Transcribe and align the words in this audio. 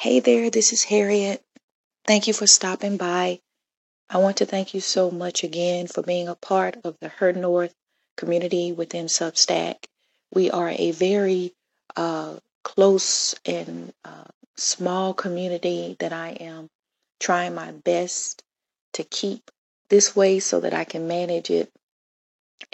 Hey 0.00 0.20
there, 0.20 0.48
this 0.48 0.72
is 0.72 0.84
Harriet. 0.84 1.42
Thank 2.06 2.28
you 2.28 2.32
for 2.32 2.46
stopping 2.46 2.98
by. 2.98 3.40
I 4.08 4.18
want 4.18 4.36
to 4.36 4.46
thank 4.46 4.72
you 4.72 4.80
so 4.80 5.10
much 5.10 5.42
again 5.42 5.88
for 5.88 6.02
being 6.02 6.28
a 6.28 6.36
part 6.36 6.76
of 6.84 6.96
the 7.00 7.08
Her 7.08 7.32
North 7.32 7.74
community 8.16 8.70
within 8.70 9.06
Substack. 9.06 9.86
We 10.32 10.52
are 10.52 10.68
a 10.68 10.92
very 10.92 11.52
uh, 11.96 12.36
close 12.62 13.34
and 13.44 13.92
uh, 14.04 14.26
small 14.56 15.14
community 15.14 15.96
that 15.98 16.12
I 16.12 16.28
am 16.28 16.68
trying 17.18 17.56
my 17.56 17.72
best 17.72 18.44
to 18.92 19.02
keep 19.02 19.50
this 19.90 20.14
way 20.14 20.38
so 20.38 20.60
that 20.60 20.74
I 20.74 20.84
can 20.84 21.08
manage 21.08 21.50
it 21.50 21.72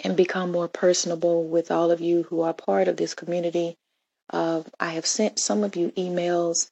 and 0.01 0.15
become 0.15 0.51
more 0.51 0.67
personable 0.67 1.43
with 1.43 1.71
all 1.71 1.89
of 1.89 2.01
you 2.01 2.21
who 2.21 2.41
are 2.41 2.53
part 2.53 2.87
of 2.87 2.97
this 2.97 3.15
community. 3.15 3.77
Uh, 4.29 4.61
I 4.79 4.91
have 4.91 5.07
sent 5.07 5.39
some 5.39 5.63
of 5.63 5.75
you 5.75 5.89
emails, 5.97 6.69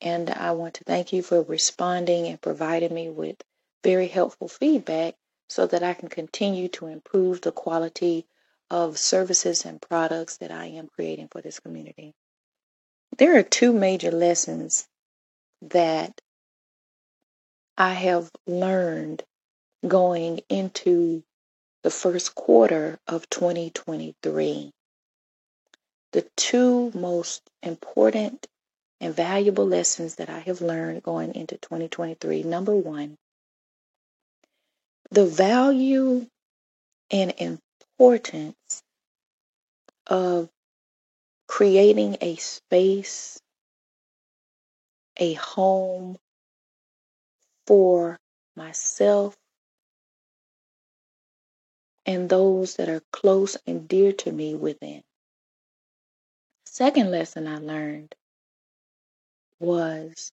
and 0.00 0.30
I 0.30 0.52
want 0.52 0.74
to 0.74 0.84
thank 0.84 1.12
you 1.12 1.22
for 1.22 1.42
responding 1.42 2.26
and 2.26 2.40
providing 2.40 2.94
me 2.94 3.08
with 3.08 3.36
very 3.82 4.08
helpful 4.08 4.48
feedback 4.48 5.14
so 5.48 5.66
that 5.66 5.82
I 5.82 5.94
can 5.94 6.08
continue 6.08 6.68
to 6.68 6.86
improve 6.86 7.40
the 7.40 7.52
quality 7.52 8.26
of 8.70 8.98
services 8.98 9.64
and 9.64 9.80
products 9.80 10.38
that 10.38 10.50
I 10.50 10.66
am 10.66 10.88
creating 10.88 11.28
for 11.28 11.40
this 11.40 11.60
community. 11.60 12.14
There 13.18 13.38
are 13.38 13.42
two 13.42 13.72
major 13.72 14.10
lessons 14.10 14.86
that 15.62 16.20
I 17.78 17.92
have 17.92 18.30
learned 18.46 19.22
going 19.86 20.40
into 20.48 21.22
the 21.82 21.90
first 21.90 22.34
quarter 22.34 22.98
of 23.06 23.28
2023. 23.30 24.72
The 26.12 26.22
two 26.36 26.90
most 26.94 27.42
important 27.62 28.46
and 29.00 29.14
valuable 29.14 29.66
lessons 29.66 30.16
that 30.16 30.30
I 30.30 30.40
have 30.40 30.60
learned 30.60 31.02
going 31.02 31.34
into 31.34 31.56
2023. 31.58 32.42
Number 32.42 32.74
one, 32.74 33.16
the 35.10 35.26
value 35.26 36.26
and 37.10 37.34
importance 37.38 38.82
of 40.06 40.48
creating 41.46 42.18
a 42.20 42.36
space, 42.36 43.40
a 45.18 45.34
home 45.34 46.16
for 47.66 48.18
myself 48.56 49.36
and 52.06 52.28
those 52.28 52.76
that 52.76 52.88
are 52.88 53.02
close 53.12 53.56
and 53.66 53.88
dear 53.88 54.12
to 54.12 54.32
me 54.32 54.54
within. 54.54 55.02
Second 56.64 57.10
lesson 57.10 57.48
I 57.48 57.58
learned 57.58 58.14
was 59.60 60.32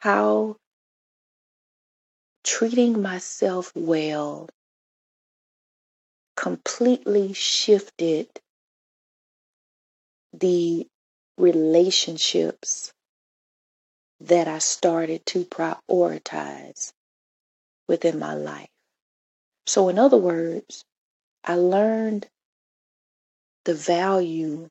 how 0.00 0.56
treating 2.44 3.00
myself 3.00 3.72
well 3.74 4.48
completely 6.36 7.32
shifted 7.32 8.28
the 10.32 10.86
relationships 11.38 12.92
that 14.20 14.48
I 14.48 14.58
started 14.58 15.26
to 15.26 15.44
prioritize 15.44 16.92
within 17.88 18.18
my 18.18 18.34
life. 18.34 18.68
So, 19.66 19.88
in 19.88 19.98
other 19.98 20.16
words, 20.16 20.84
I 21.44 21.56
learned 21.56 22.28
the 23.64 23.74
value 23.74 24.68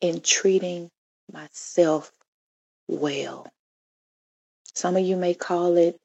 in 0.00 0.20
treating 0.20 0.90
myself 1.32 2.12
well. 2.88 3.46
Some 4.74 4.96
of 4.96 5.04
you 5.04 5.16
may 5.16 5.34
call 5.34 5.76
it 5.76 5.96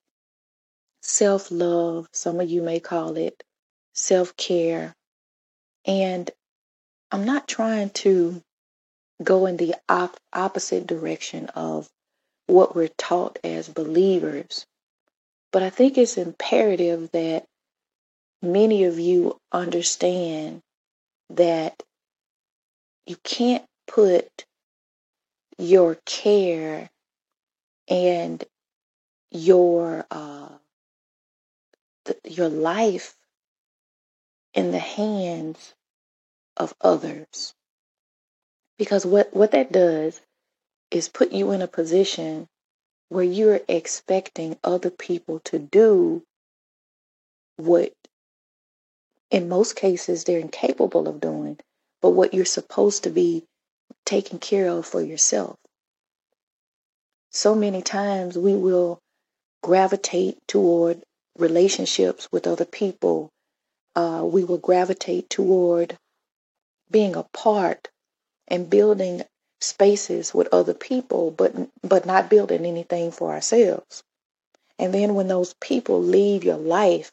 self 1.01 1.51
love, 1.51 2.07
some 2.13 2.39
of 2.39 2.49
you 2.49 2.61
may 2.61 2.79
call 2.79 3.17
it 3.17 3.43
self 3.93 4.35
care. 4.37 4.95
And 5.85 6.29
I'm 7.11 7.25
not 7.25 7.47
trying 7.47 7.89
to 7.91 8.41
go 9.23 9.45
in 9.45 9.57
the 9.57 9.75
op- 9.89 10.17
opposite 10.33 10.87
direction 10.87 11.47
of 11.49 11.89
what 12.47 12.75
we're 12.75 12.89
taught 12.97 13.39
as 13.43 13.69
believers, 13.69 14.65
but 15.51 15.63
I 15.63 15.69
think 15.69 15.97
it's 15.97 16.17
imperative 16.17 17.11
that 17.11 17.45
many 18.41 18.85
of 18.85 18.99
you 18.99 19.37
understand 19.51 20.61
that 21.31 21.81
you 23.05 23.17
can't 23.23 23.65
put 23.87 24.29
your 25.61 25.95
care 26.05 26.89
and 27.87 28.43
your 29.31 30.05
uh, 30.11 30.49
th- 32.05 32.19
your 32.37 32.49
life 32.49 33.15
in 34.53 34.71
the 34.71 34.79
hands 34.79 35.73
of 36.57 36.73
others. 36.81 37.53
Because 38.77 39.05
what 39.05 39.33
what 39.35 39.51
that 39.51 39.71
does 39.71 40.21
is 40.91 41.09
put 41.09 41.31
you 41.31 41.51
in 41.51 41.61
a 41.61 41.67
position 41.67 42.47
where 43.09 43.23
you're 43.23 43.61
expecting 43.67 44.57
other 44.63 44.89
people 44.89 45.39
to 45.41 45.59
do 45.59 46.23
what 47.57 47.93
in 49.29 49.49
most 49.49 49.75
cases 49.75 50.23
they're 50.23 50.39
incapable 50.39 51.07
of 51.07 51.19
doing 51.21 51.57
but 52.01 52.11
what 52.11 52.33
you're 52.33 52.45
supposed 52.45 53.03
to 53.03 53.09
be 53.09 53.45
taking 54.05 54.39
care 54.39 54.67
of 54.69 54.85
for 54.85 55.01
yourself 55.01 55.57
so 57.31 57.55
many 57.55 57.81
times 57.81 58.37
we 58.37 58.55
will 58.55 58.99
gravitate 59.63 60.37
toward 60.47 61.01
relationships 61.37 62.27
with 62.31 62.47
other 62.47 62.65
people. 62.65 63.29
Uh, 63.95 64.23
we 64.25 64.43
will 64.43 64.57
gravitate 64.57 65.29
toward 65.29 65.97
being 66.91 67.15
a 67.15 67.23
part 67.33 67.89
and 68.47 68.69
building 68.69 69.23
spaces 69.61 70.33
with 70.33 70.49
other 70.53 70.73
people, 70.73 71.31
but 71.31 71.53
but 71.83 72.05
not 72.05 72.29
building 72.29 72.65
anything 72.65 73.11
for 73.11 73.31
ourselves. 73.31 74.03
And 74.79 74.93
then 74.93 75.15
when 75.15 75.27
those 75.27 75.53
people 75.61 76.01
leave 76.01 76.43
your 76.43 76.57
life, 76.57 77.11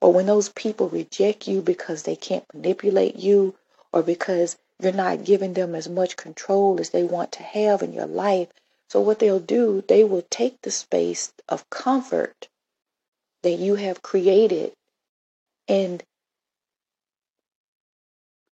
or 0.00 0.12
when 0.12 0.26
those 0.26 0.50
people 0.50 0.88
reject 0.88 1.48
you 1.48 1.62
because 1.62 2.04
they 2.04 2.16
can't 2.16 2.44
manipulate 2.54 3.16
you, 3.16 3.56
or 3.92 4.02
because 4.02 4.56
you're 4.82 4.92
not 4.92 5.24
giving 5.24 5.54
them 5.54 5.74
as 5.74 5.88
much 5.88 6.16
control 6.16 6.80
as 6.80 6.90
they 6.90 7.04
want 7.04 7.32
to 7.32 7.42
have 7.42 7.82
in 7.82 7.92
your 7.92 8.06
life, 8.06 8.48
so, 8.92 9.00
what 9.00 9.20
they'll 9.20 9.40
do, 9.40 9.82
they 9.88 10.04
will 10.04 10.26
take 10.28 10.60
the 10.60 10.70
space 10.70 11.32
of 11.48 11.70
comfort 11.70 12.48
that 13.42 13.52
you 13.58 13.76
have 13.76 14.02
created 14.02 14.74
and 15.66 16.02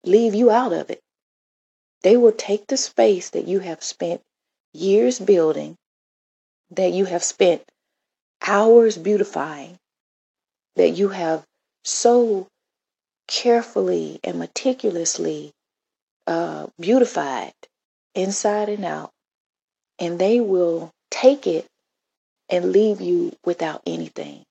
leave 0.03 0.35
you 0.35 0.51
out 0.51 0.73
of 0.73 0.91
it. 0.91 1.01
They 2.03 2.17
will 2.17 2.33
take 2.33 2.67
the 2.67 2.77
space 2.77 3.31
that 3.31 3.47
you 3.47 3.61
have 3.61 3.85
spent 3.85 4.23
years 4.73 5.21
building, 5.21 5.77
that 6.71 6.93
you 6.93 7.05
have 7.05 7.23
spent 7.23 7.63
hours 8.43 8.99
beautifying, 8.99 9.79
that 10.75 10.91
you 10.91 11.11
have 11.11 11.47
so 11.85 12.49
carefully 13.29 14.19
and 14.25 14.41
meticulously 14.41 15.53
uh, 16.27 16.67
beautified 16.79 17.53
inside 18.15 18.69
and 18.69 18.85
out, 18.85 19.11
and 19.99 20.19
they 20.19 20.41
will 20.41 20.91
take 21.11 21.47
it 21.47 21.67
and 22.49 22.73
leave 22.73 23.01
you 23.01 23.33
without 23.45 23.83
anything. 23.87 24.45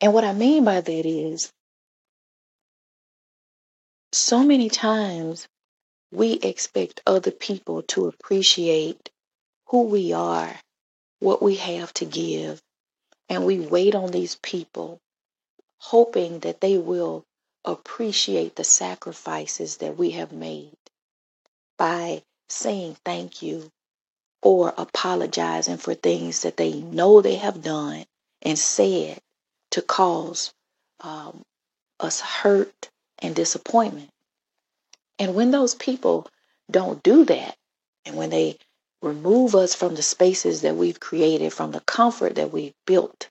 And 0.00 0.12
what 0.12 0.24
I 0.24 0.32
mean 0.32 0.64
by 0.64 0.80
that 0.80 1.06
is 1.06 1.50
so 4.12 4.42
many 4.42 4.68
times 4.68 5.46
we 6.12 6.34
expect 6.34 7.02
other 7.06 7.30
people 7.30 7.82
to 7.82 8.06
appreciate 8.06 9.10
who 9.68 9.82
we 9.82 10.12
are, 10.12 10.54
what 11.20 11.42
we 11.42 11.56
have 11.56 11.92
to 11.94 12.04
give, 12.04 12.60
and 13.28 13.44
we 13.44 13.58
wait 13.60 13.94
on 13.94 14.10
these 14.10 14.36
people 14.42 14.98
hoping 15.78 16.40
that 16.40 16.60
they 16.60 16.78
will 16.78 17.24
appreciate 17.66 18.56
the 18.56 18.64
sacrifices 18.64 19.78
that 19.78 19.98
we 19.98 20.12
have 20.12 20.32
made 20.32 20.76
by 21.78 22.22
saying 22.48 22.96
thank 23.04 23.42
you 23.42 23.70
or 24.42 24.74
apologizing 24.78 25.78
for 25.78 25.94
things 25.94 26.42
that 26.42 26.56
they 26.56 26.74
know 26.74 27.20
they 27.20 27.36
have 27.36 27.62
done 27.62 28.04
and 28.42 28.58
said 28.58 29.18
to 29.72 29.82
cause 29.82 30.52
um, 31.00 31.42
us 32.00 32.20
hurt 32.20 32.90
and 33.20 33.34
disappointment. 33.34 34.10
And 35.18 35.34
when 35.34 35.50
those 35.50 35.74
people 35.74 36.28
don't 36.70 37.02
do 37.02 37.24
that, 37.26 37.56
and 38.06 38.16
when 38.16 38.30
they 38.30 38.58
remove 39.02 39.54
us 39.54 39.74
from 39.74 39.94
the 39.94 40.02
spaces 40.02 40.62
that 40.62 40.76
we've 40.76 41.00
created, 41.00 41.52
from 41.52 41.72
the 41.72 41.80
comfort 41.80 42.36
that 42.36 42.52
we've 42.52 42.74
built, 42.86 43.28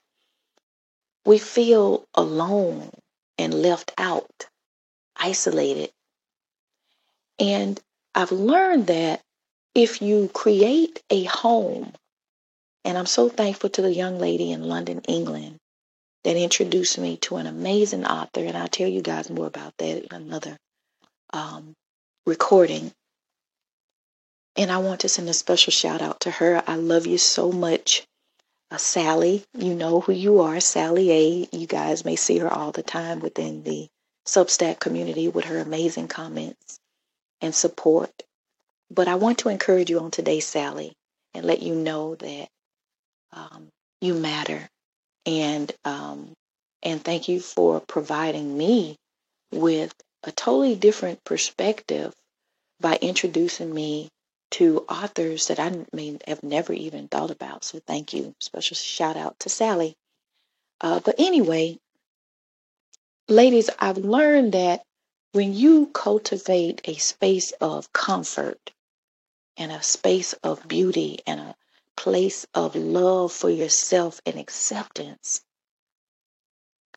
we 1.26 1.38
feel 1.38 2.06
alone 2.16 2.92
and 3.38 3.54
left 3.54 3.92
out, 3.98 4.48
isolated. 5.16 5.92
And 7.40 7.80
I've 8.14 8.32
learned 8.32 8.88
that 8.88 9.22
if 9.74 10.02
you 10.02 10.30
create 10.34 11.04
a 11.10 11.26
home, 11.26 11.94
and 12.86 12.98
I'm 12.98 13.06
so 13.06 13.30
thankful 13.30 13.70
to 13.72 13.82
the 13.82 13.94
young 13.94 14.20
lady 14.20 14.52
in 14.52 14.64
London, 14.64 15.02
England, 15.08 15.58
that 16.24 16.38
introduced 16.38 16.98
me 16.98 17.18
to 17.18 17.36
an 17.36 17.46
amazing 17.46 18.06
author, 18.06 18.42
and 18.42 18.58
I'll 18.58 18.68
tell 18.68 18.88
you 18.88 19.02
guys 19.02 19.30
more 19.30 19.48
about 19.48 19.74
that 19.78 20.06
in 20.06 20.08
another 20.12 20.58
um, 21.34 21.74
recording. 22.26 22.92
And 24.56 24.72
I 24.72 24.78
want 24.78 25.02
to 25.02 25.10
send 25.10 25.28
a 25.28 25.34
special 25.34 25.72
shout 25.72 26.02
out 26.02 26.22
to 26.22 26.32
her. 26.32 26.64
I 26.66 26.78
love 26.78 27.06
you 27.06 27.18
so 27.18 27.52
much. 27.52 28.08
Uh, 28.76 28.78
Sally, 28.78 29.46
you 29.58 29.74
know 29.74 30.02
who 30.02 30.12
you 30.12 30.42
are, 30.42 30.60
Sally 30.60 31.10
A. 31.10 31.48
You 31.56 31.66
guys 31.66 32.04
may 32.04 32.18
see 32.18 32.40
her 32.40 32.54
all 32.54 32.74
the 32.74 32.84
time 32.84 33.22
within 33.22 33.64
the 33.64 33.88
Substack 34.28 34.82
community 34.82 35.30
with 35.30 35.46
her 35.46 35.60
amazing 35.60 36.10
comments 36.10 36.78
and 37.40 37.56
support. 37.56 38.12
But 38.92 39.08
I 39.08 39.16
want 39.16 39.38
to 39.40 39.50
encourage 39.50 39.90
you 39.90 40.02
on 40.02 40.12
today, 40.12 40.42
Sally, 40.42 40.92
and 41.34 41.46
let 41.46 41.62
you 41.62 41.74
know 41.74 42.16
that 42.16 42.50
um, 43.32 43.70
you 44.02 44.14
matter. 44.14 44.68
And 45.26 45.72
um, 45.86 46.34
and 46.84 47.02
thank 47.02 47.30
you 47.30 47.40
for 47.40 47.80
providing 47.80 48.58
me 48.58 48.98
with 49.54 49.94
a 50.26 50.34
totally 50.34 50.76
different 50.76 51.24
perspective 51.24 52.14
by 52.82 52.98
introducing 53.02 53.74
me 53.74 54.10
to 54.56 54.86
authors 54.88 55.48
that 55.48 55.60
I 55.60 55.86
may 55.92 56.18
have 56.26 56.42
never 56.42 56.72
even 56.72 57.10
thought 57.10 57.30
about. 57.30 57.66
So 57.66 57.82
thank 57.86 58.14
you. 58.14 58.34
Special 58.40 58.76
shout 58.76 59.18
out 59.18 59.38
to 59.40 59.50
Sally. 59.50 59.98
Uh, 60.80 61.02
but 61.02 61.16
anyway, 61.18 61.78
ladies, 63.28 63.70
I've 63.78 63.98
learned 63.98 64.54
that 64.54 64.84
when 65.34 65.54
you 65.54 65.88
cultivate 65.88 66.80
a 66.86 66.96
space 66.96 67.52
of 67.60 67.92
comfort 67.92 68.72
and 69.58 69.74
a 69.74 69.84
space 69.84 70.32
of 70.42 70.66
beauty 70.70 71.20
and 71.28 71.42
a 71.42 71.56
place 71.98 72.48
of 72.54 72.78
love 72.78 73.34
for 73.34 73.50
yourself 73.50 74.22
and 74.26 74.40
acceptance, 74.40 75.42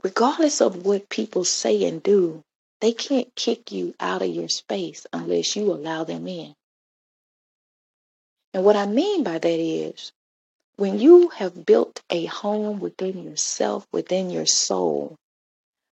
regardless 0.05 0.61
of 0.61 0.87
what 0.87 1.09
people 1.09 1.45
say 1.45 1.89
and 1.89 2.05
do, 2.05 2.45
they 2.81 2.93
can't 2.93 3.35
kick 3.35 3.73
you 3.73 3.97
out 3.99 4.23
of 4.23 4.29
your 4.29 4.49
space 4.49 5.09
unless 5.13 5.57
you 5.57 5.73
allow 5.73 6.05
them 6.05 6.29
in. 6.29 6.55
And 8.55 8.65
what 8.65 8.77
I 8.77 8.87
mean 8.87 9.25
by 9.25 9.39
that 9.39 9.61
is 9.61 10.13
when 10.77 10.99
you 11.01 11.29
have 11.31 11.67
built 11.67 12.01
a 12.11 12.27
home 12.27 12.81
within 12.81 13.23
yourself, 13.25 13.87
within 13.93 14.31
your 14.31 14.47
soul, 14.47 15.17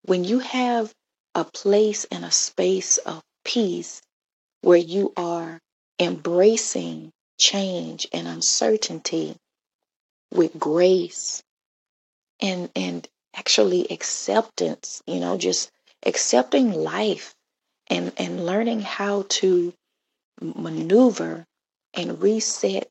when 0.05 0.23
you 0.23 0.39
have 0.39 0.93
a 1.35 1.45
place 1.45 2.05
and 2.05 2.25
a 2.25 2.31
space 2.31 2.97
of 2.99 3.23
peace 3.45 4.01
where 4.61 4.77
you 4.77 5.13
are 5.17 5.59
embracing 5.99 7.11
change 7.39 8.07
and 8.13 8.27
uncertainty 8.27 9.35
with 10.31 10.57
grace 10.59 11.41
and 12.39 12.69
and 12.75 13.07
actually 13.35 13.87
acceptance 13.91 15.01
you 15.07 15.19
know 15.19 15.37
just 15.37 15.71
accepting 16.05 16.71
life 16.73 17.33
and 17.87 18.11
and 18.17 18.45
learning 18.45 18.81
how 18.81 19.25
to 19.29 19.73
maneuver 20.41 21.45
and 21.93 22.21
reset 22.21 22.89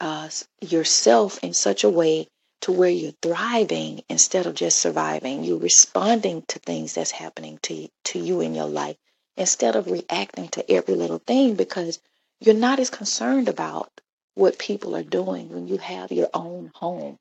uh, 0.00 0.28
yourself 0.60 1.38
in 1.42 1.54
such 1.54 1.84
a 1.84 1.90
way 1.90 2.28
to 2.62 2.72
where 2.72 2.90
you're 2.90 3.12
thriving 3.22 4.02
instead 4.08 4.46
of 4.46 4.54
just 4.54 4.80
surviving. 4.80 5.44
You're 5.44 5.58
responding 5.58 6.42
to 6.48 6.58
things 6.58 6.94
that's 6.94 7.10
happening 7.10 7.58
to 7.62 7.88
to 8.04 8.18
you 8.18 8.40
in 8.40 8.54
your 8.54 8.66
life 8.66 8.96
instead 9.36 9.76
of 9.76 9.90
reacting 9.90 10.48
to 10.48 10.70
every 10.70 10.94
little 10.94 11.18
thing 11.18 11.54
because 11.54 12.00
you're 12.40 12.54
not 12.54 12.80
as 12.80 12.90
concerned 12.90 13.48
about 13.48 13.90
what 14.34 14.58
people 14.58 14.96
are 14.96 15.02
doing 15.02 15.48
when 15.48 15.68
you 15.68 15.78
have 15.78 16.12
your 16.12 16.28
own 16.34 16.70
home. 16.74 17.18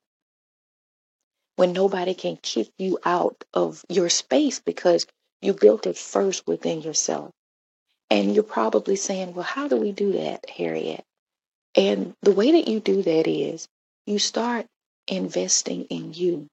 When 1.55 1.71
nobody 1.71 2.13
can 2.13 2.37
kick 2.37 2.69
you 2.77 2.99
out 3.05 3.45
of 3.53 3.85
your 3.87 4.09
space 4.09 4.59
because 4.59 5.07
you 5.41 5.53
built 5.53 5.87
it 5.87 5.97
first 5.97 6.45
within 6.47 6.81
yourself. 6.81 7.31
And 8.09 8.33
you're 8.33 8.43
probably 8.43 8.95
saying, 8.95 9.33
well, 9.33 9.43
how 9.43 9.67
do 9.67 9.77
we 9.77 9.91
do 9.91 10.13
that, 10.13 10.49
Harriet? 10.49 11.03
And 11.75 12.15
the 12.21 12.31
way 12.31 12.51
that 12.51 12.67
you 12.67 12.79
do 12.79 13.01
that 13.03 13.27
is 13.27 13.67
you 14.05 14.19
start 14.19 14.67
investing 15.07 15.85
in 15.85 16.13
you. 16.13 16.47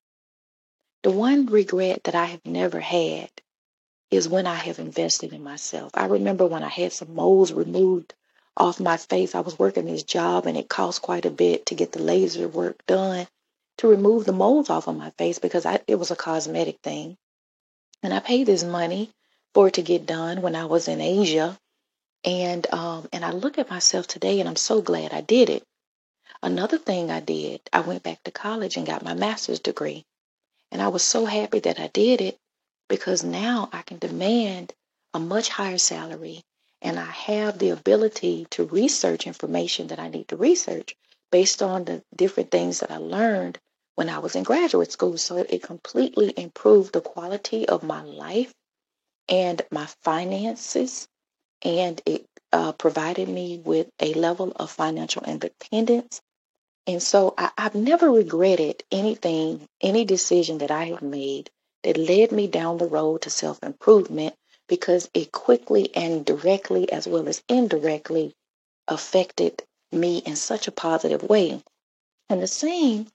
The 1.02 1.10
one 1.10 1.46
regret 1.46 2.04
that 2.04 2.14
I 2.14 2.26
have 2.26 2.44
never 2.44 2.80
had 2.80 3.30
is 4.10 4.28
when 4.28 4.46
I 4.46 4.54
have 4.56 4.78
invested 4.78 5.32
in 5.32 5.42
myself. 5.42 5.92
I 5.94 6.06
remember 6.06 6.46
when 6.46 6.62
I 6.62 6.68
had 6.68 6.92
some 6.92 7.14
moles 7.14 7.52
removed 7.52 8.14
off 8.56 8.80
my 8.80 8.96
face. 8.96 9.34
I 9.34 9.40
was 9.40 9.58
working 9.58 9.86
this 9.86 10.02
job 10.02 10.46
and 10.46 10.56
it 10.56 10.68
cost 10.68 11.02
quite 11.02 11.24
a 11.24 11.30
bit 11.30 11.66
to 11.66 11.74
get 11.74 11.92
the 11.92 12.02
laser 12.02 12.48
work 12.48 12.84
done 12.86 13.26
to 13.78 13.88
remove 13.88 14.24
the 14.24 14.32
moles 14.32 14.70
off 14.70 14.86
of 14.86 14.96
my 14.96 15.10
face 15.10 15.38
because 15.38 15.66
I, 15.66 15.80
it 15.86 15.96
was 15.96 16.10
a 16.10 16.16
cosmetic 16.16 16.78
thing. 16.82 17.16
And 18.02 18.12
I 18.12 18.20
paid 18.20 18.46
this 18.46 18.64
money 18.64 19.10
for 19.54 19.68
it 19.68 19.74
to 19.74 19.82
get 19.82 20.06
done 20.06 20.42
when 20.42 20.56
I 20.56 20.66
was 20.66 20.88
in 20.88 21.00
Asia. 21.00 21.58
And 22.24 22.72
um, 22.72 23.08
and 23.12 23.24
I 23.24 23.32
look 23.32 23.58
at 23.58 23.70
myself 23.70 24.06
today 24.06 24.40
and 24.40 24.48
I'm 24.48 24.56
so 24.56 24.80
glad 24.80 25.12
I 25.12 25.20
did 25.20 25.50
it. 25.50 25.64
Another 26.42 26.78
thing 26.78 27.10
I 27.10 27.20
did, 27.20 27.60
I 27.72 27.80
went 27.80 28.02
back 28.02 28.22
to 28.24 28.30
college 28.30 28.76
and 28.76 28.86
got 28.86 29.04
my 29.04 29.14
master's 29.14 29.60
degree. 29.60 30.04
And 30.70 30.80
I 30.82 30.88
was 30.88 31.04
so 31.04 31.24
happy 31.24 31.60
that 31.60 31.80
I 31.80 31.88
did 31.88 32.20
it 32.20 32.38
because 32.88 33.24
now 33.24 33.68
I 33.72 33.82
can 33.82 33.98
demand 33.98 34.72
a 35.14 35.20
much 35.20 35.48
higher 35.48 35.78
salary 35.78 36.42
and 36.80 36.98
I 36.98 37.04
have 37.04 37.58
the 37.58 37.70
ability 37.70 38.46
to 38.50 38.64
research 38.66 39.26
information 39.26 39.88
that 39.88 40.00
I 40.00 40.08
need 40.08 40.28
to 40.28 40.36
research 40.36 40.96
based 41.30 41.62
on 41.62 41.84
the 41.84 42.02
different 42.14 42.50
things 42.50 42.80
that 42.80 42.90
I 42.90 42.98
learned 42.98 43.58
when 43.96 44.08
I 44.08 44.18
was 44.18 44.34
in 44.36 44.42
graduate 44.44 44.92
school. 44.92 45.18
So 45.18 45.36
it 45.36 45.62
completely 45.62 46.32
improved 46.36 46.92
the 46.92 47.00
quality 47.00 47.68
of 47.68 47.82
my 47.82 48.02
life 48.02 48.52
and 49.28 49.62
my 49.70 49.86
finances, 50.02 51.08
and 51.62 52.00
it 52.06 52.26
uh, 52.52 52.72
provided 52.72 53.28
me 53.28 53.58
with 53.58 53.88
a 54.00 54.14
level 54.14 54.52
of 54.56 54.70
financial 54.70 55.22
independence. 55.24 56.20
And 56.86 57.02
so 57.02 57.34
I, 57.38 57.50
I've 57.56 57.74
never 57.74 58.10
regretted 58.10 58.82
anything, 58.90 59.66
any 59.80 60.04
decision 60.04 60.58
that 60.58 60.70
I 60.70 60.86
have 60.86 61.02
made 61.02 61.50
that 61.84 61.96
led 61.96 62.32
me 62.32 62.46
down 62.46 62.78
the 62.78 62.88
road 62.88 63.22
to 63.22 63.30
self 63.30 63.62
improvement 63.62 64.34
because 64.68 65.10
it 65.14 65.32
quickly 65.32 65.94
and 65.94 66.24
directly, 66.24 66.90
as 66.92 67.06
well 67.06 67.28
as 67.28 67.42
indirectly, 67.48 68.34
affected 68.88 69.62
me 69.92 70.18
in 70.18 70.36
such 70.36 70.68
a 70.68 70.72
positive 70.72 71.22
way. 71.22 71.62
And 72.28 72.42
the 72.42 72.46
same 72.46 73.08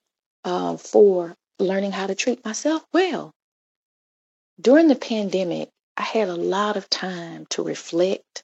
uh, 0.43 0.77
for 0.77 1.35
learning 1.59 1.91
how 1.91 2.07
to 2.07 2.15
treat 2.15 2.45
myself 2.45 2.85
well. 2.93 3.31
During 4.59 4.87
the 4.87 4.95
pandemic, 4.95 5.69
I 5.97 6.03
had 6.03 6.29
a 6.29 6.35
lot 6.35 6.77
of 6.77 6.89
time 6.91 7.47
to 7.51 7.63
reflect 7.63 8.43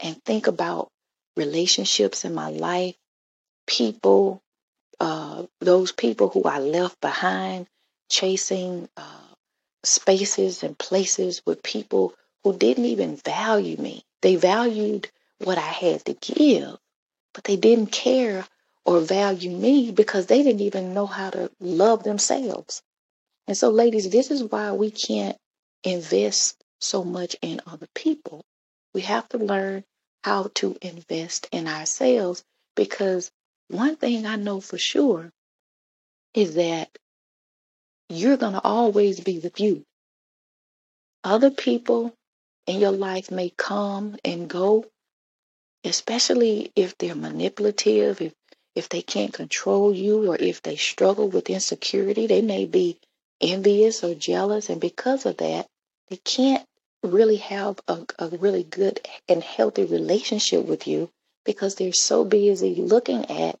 and 0.00 0.22
think 0.24 0.46
about 0.46 0.88
relationships 1.36 2.24
in 2.24 2.32
my 2.32 2.50
life, 2.50 2.96
people, 3.66 4.42
uh, 4.98 5.44
those 5.60 5.92
people 5.92 6.30
who 6.30 6.44
I 6.44 6.58
left 6.58 6.98
behind, 7.02 7.66
chasing 8.08 8.88
uh, 8.96 9.34
spaces 9.84 10.62
and 10.62 10.78
places 10.78 11.42
with 11.44 11.62
people 11.62 12.14
who 12.44 12.56
didn't 12.56 12.86
even 12.86 13.16
value 13.16 13.76
me. 13.76 14.02
They 14.22 14.36
valued 14.36 15.10
what 15.44 15.58
I 15.58 15.60
had 15.60 16.04
to 16.06 16.14
give, 16.14 16.78
but 17.34 17.44
they 17.44 17.56
didn't 17.56 17.92
care 17.92 18.46
or 18.86 19.00
value 19.00 19.50
me 19.50 19.90
because 19.92 20.26
they 20.26 20.42
didn't 20.42 20.62
even 20.62 20.94
know 20.94 21.06
how 21.06 21.28
to 21.30 21.50
love 21.60 22.04
themselves. 22.04 22.82
And 23.46 23.56
so, 23.56 23.68
ladies, 23.70 24.08
this 24.08 24.30
is 24.30 24.42
why 24.44 24.72
we 24.72 24.90
can't 24.90 25.36
invest 25.84 26.56
so 26.80 27.04
much 27.04 27.36
in 27.42 27.60
other 27.66 27.88
people. 27.94 28.42
We 28.94 29.02
have 29.02 29.28
to 29.30 29.38
learn 29.38 29.84
how 30.24 30.50
to 30.54 30.76
invest 30.82 31.48
in 31.52 31.66
ourselves 31.68 32.42
because 32.74 33.30
one 33.68 33.96
thing 33.96 34.26
I 34.26 34.36
know 34.36 34.60
for 34.60 34.78
sure 34.78 35.30
is 36.34 36.54
that 36.54 36.90
you're 38.08 38.36
going 38.36 38.54
to 38.54 38.62
always 38.62 39.20
be 39.20 39.38
with 39.38 39.60
you. 39.60 39.84
Other 41.22 41.50
people 41.50 42.12
in 42.66 42.80
your 42.80 42.92
life 42.92 43.30
may 43.30 43.50
come 43.50 44.16
and 44.24 44.48
go, 44.48 44.86
especially 45.84 46.72
if 46.74 46.96
they're 46.98 47.14
manipulative, 47.14 48.20
if 48.20 48.32
if 48.76 48.88
they 48.88 49.02
can't 49.02 49.32
control 49.32 49.92
you 49.92 50.30
or 50.30 50.36
if 50.36 50.62
they 50.62 50.76
struggle 50.76 51.28
with 51.28 51.50
insecurity, 51.50 52.26
they 52.28 52.40
may 52.40 52.66
be 52.66 52.98
envious 53.40 54.04
or 54.04 54.14
jealous 54.14 54.70
and 54.70 54.80
because 54.80 55.26
of 55.26 55.38
that, 55.38 55.66
they 56.08 56.16
can't 56.16 56.64
really 57.02 57.36
have 57.36 57.80
a, 57.88 58.04
a 58.18 58.28
really 58.28 58.64
good 58.64 59.00
and 59.28 59.42
healthy 59.42 59.84
relationship 59.84 60.64
with 60.66 60.86
you 60.86 61.10
because 61.44 61.74
they're 61.74 61.92
so 61.92 62.24
busy 62.24 62.74
looking 62.74 63.30
at 63.30 63.58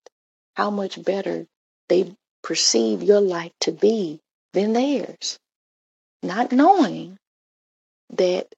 how 0.54 0.70
much 0.70 1.02
better 1.02 1.46
they 1.88 2.14
perceive 2.42 3.02
your 3.02 3.20
life 3.20 3.52
to 3.60 3.72
be 3.72 4.20
than 4.52 4.72
theirs, 4.72 5.38
not 6.22 6.52
knowing 6.52 7.18
that 8.10 8.52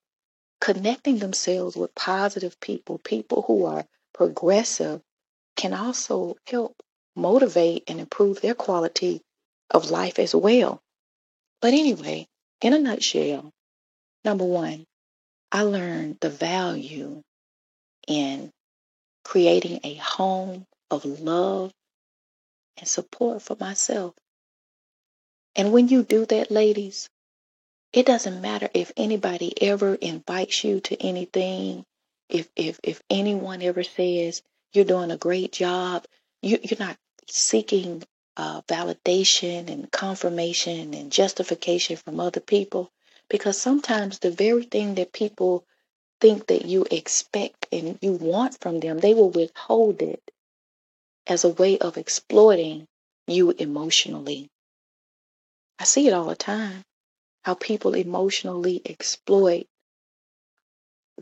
connecting 0.61 1.19
themselves 1.19 1.77
with 1.77 1.95
positive 1.95 2.59
people, 2.61 2.99
people 2.99 3.43
who 3.43 3.65
are 3.65 3.85
progressive 4.15 5.01
can 5.57 5.75
also 5.75 6.37
help 6.47 6.77
motivate 7.15 7.85
and 7.89 8.01
improve 8.01 8.41
their 8.41 8.55
quality 8.55 9.21
of 9.71 9.91
life 9.91 10.19
as 10.19 10.35
well. 10.35 10.81
But 11.61 11.75
anyway, 11.75 12.27
in 12.61 12.73
a 12.73 12.79
nutshell, 12.79 13.53
number 14.25 14.45
one, 14.45 14.87
I 15.51 15.63
learned 15.63 16.19
the 16.21 16.31
value 16.31 17.23
in 18.09 18.51
creating 19.25 19.81
a 19.85 19.95
home 19.95 20.67
of 20.91 21.05
love 21.05 21.73
and 22.79 22.89
support 22.89 23.43
for 23.43 23.57
myself. 23.59 24.15
And 25.55 25.73
when 25.73 25.89
you 25.89 26.03
do 26.03 26.25
that, 26.27 26.51
ladies, 26.51 27.09
it 27.93 28.07
doesn't 28.07 28.41
matter 28.41 28.71
if 28.73 28.91
anybody 28.97 29.53
ever 29.63 29.95
invites 29.95 30.65
you 30.65 30.81
to 30.81 30.97
anything, 31.03 31.85
if 32.29 32.49
if 32.57 32.81
if 32.83 33.03
anyone 33.11 33.61
ever 33.61 33.83
says 33.83 34.43
you're 34.73 34.87
doing 34.87 35.11
a 35.11 35.19
great 35.19 35.53
job, 35.53 36.07
you, 36.41 36.59
you're 36.63 36.79
not 36.79 36.97
seeking 37.29 38.03
uh, 38.39 38.63
validation 38.63 39.69
and 39.71 39.91
confirmation 39.93 40.95
and 40.95 41.13
justification 41.13 41.97
from 41.97 42.19
other 42.19 42.41
people, 42.41 42.91
because 43.33 43.59
sometimes 43.59 44.19
the 44.19 44.31
very 44.31 44.63
thing 44.63 44.95
that 44.97 45.11
people 45.11 45.65
think 46.21 46.47
that 46.49 46.67
you 46.67 46.85
expect 46.91 47.67
and 47.73 47.99
you 48.03 48.13
want 48.13 48.61
from 48.61 48.79
them, 48.79 48.99
they 48.99 49.15
will 49.15 49.31
withhold 49.31 50.03
it 50.03 50.23
as 51.27 51.43
a 51.43 51.49
way 51.49 51.79
of 51.79 51.97
exploiting 51.97 52.87
you 53.27 53.51
emotionally. 53.53 54.51
I 55.79 55.85
see 55.85 56.07
it 56.07 56.13
all 56.13 56.27
the 56.27 56.37
time 56.37 56.83
how 57.43 57.55
people 57.55 57.95
emotionally 57.95 58.83
exploit 58.85 59.67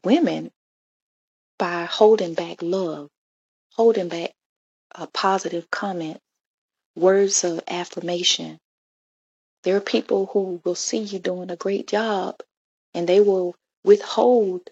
women 0.04 0.50
by 1.60 1.84
holding 1.84 2.34
back 2.34 2.60
love, 2.60 3.08
holding 3.74 4.08
back 4.08 4.32
a 4.96 5.06
positive 5.06 5.70
comment, 5.70 6.18
words 6.96 7.44
of 7.44 7.60
affirmation. 7.68 8.58
There 9.62 9.76
are 9.76 9.80
people 9.80 10.26
who 10.26 10.60
will 10.64 10.74
see 10.74 10.98
you 10.98 11.18
doing 11.18 11.50
a 11.50 11.56
great 11.56 11.86
job 11.86 12.40
and 12.94 13.08
they 13.08 13.20
will 13.20 13.54
withhold 13.84 14.70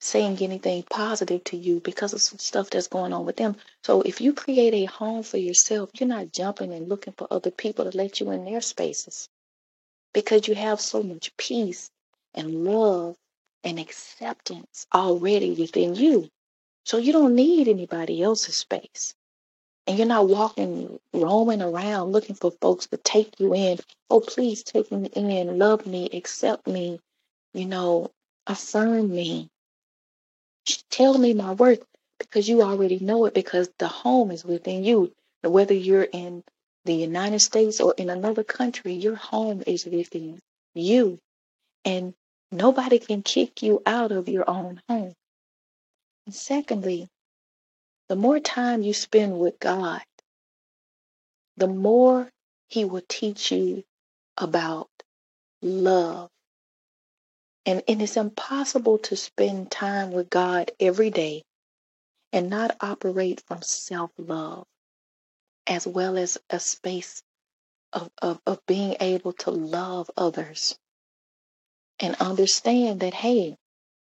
saying 0.00 0.38
anything 0.40 0.84
positive 0.84 1.42
to 1.44 1.56
you 1.56 1.80
because 1.80 2.12
of 2.12 2.22
some 2.22 2.38
stuff 2.38 2.70
that's 2.70 2.86
going 2.88 3.12
on 3.12 3.26
with 3.26 3.36
them. 3.36 3.56
So 3.82 4.02
if 4.02 4.20
you 4.20 4.32
create 4.32 4.74
a 4.74 4.84
home 4.84 5.24
for 5.24 5.38
yourself, 5.38 5.90
you're 5.98 6.08
not 6.08 6.32
jumping 6.32 6.72
and 6.72 6.88
looking 6.88 7.14
for 7.14 7.26
other 7.30 7.50
people 7.50 7.90
to 7.90 7.96
let 7.96 8.20
you 8.20 8.30
in 8.30 8.44
their 8.44 8.60
spaces 8.60 9.28
because 10.12 10.48
you 10.48 10.54
have 10.54 10.80
so 10.80 11.02
much 11.02 11.36
peace 11.36 11.90
and 12.34 12.64
love 12.64 13.16
and 13.64 13.78
acceptance 13.80 14.86
already 14.94 15.52
within 15.52 15.94
you. 15.96 16.28
So 16.84 16.98
you 16.98 17.12
don't 17.12 17.34
need 17.34 17.68
anybody 17.68 18.22
else's 18.22 18.56
space. 18.56 19.14
And 19.88 19.98
you're 19.98 20.06
not 20.06 20.28
walking, 20.28 21.00
roaming 21.14 21.62
around 21.62 22.12
looking 22.12 22.36
for 22.36 22.52
folks 22.52 22.88
to 22.88 22.98
take 22.98 23.40
you 23.40 23.54
in. 23.54 23.78
Oh, 24.10 24.20
please 24.20 24.62
take 24.62 24.92
me 24.92 25.08
in, 25.14 25.58
love 25.58 25.86
me, 25.86 26.10
accept 26.12 26.68
me, 26.68 27.00
you 27.54 27.66
know, 27.66 28.12
affirm 28.46 29.10
me, 29.10 29.48
tell 30.90 31.18
me 31.18 31.34
my 31.34 31.54
worth 31.54 31.84
because 32.18 32.48
you 32.48 32.62
already 32.62 32.98
know 33.00 33.26
it 33.26 33.34
because 33.34 33.70
the 33.78 33.88
home 33.88 34.30
is 34.30 34.44
within 34.44 34.84
you. 34.84 35.12
Whether 35.42 35.74
you're 35.74 36.02
in 36.04 36.44
the 36.84 36.94
United 36.94 37.40
States 37.40 37.80
or 37.80 37.94
in 37.96 38.10
another 38.10 38.44
country, 38.44 38.94
your 38.94 39.16
home 39.16 39.62
is 39.66 39.86
within 39.86 40.40
you. 40.74 41.18
And 41.84 42.14
nobody 42.52 42.98
can 42.98 43.22
kick 43.22 43.62
you 43.62 43.82
out 43.86 44.12
of 44.12 44.28
your 44.28 44.48
own 44.50 44.82
home. 44.88 45.14
And 46.26 46.34
secondly, 46.34 47.08
the 48.08 48.16
more 48.16 48.40
time 48.40 48.82
you 48.82 48.94
spend 48.94 49.38
with 49.38 49.58
God, 49.60 50.02
the 51.56 51.68
more 51.68 52.30
He 52.68 52.84
will 52.84 53.02
teach 53.08 53.52
you 53.52 53.84
about 54.38 54.88
love. 55.62 56.30
And, 57.66 57.82
and 57.88 58.02
it's 58.02 58.16
impossible 58.16 58.98
to 58.98 59.16
spend 59.16 59.70
time 59.70 60.10
with 60.12 60.30
God 60.30 60.70
every 60.80 61.10
day 61.10 61.42
and 62.32 62.50
not 62.50 62.76
operate 62.80 63.42
from 63.46 63.62
self 63.62 64.10
love 64.18 64.66
as 65.66 65.86
well 65.86 66.18
as 66.18 66.38
a 66.50 66.60
space 66.60 67.22
of, 67.92 68.10
of, 68.22 68.40
of 68.46 68.60
being 68.66 68.96
able 69.00 69.32
to 69.34 69.50
love 69.50 70.10
others 70.16 70.78
and 72.00 72.16
understand 72.16 73.00
that, 73.00 73.14
hey, 73.14 73.56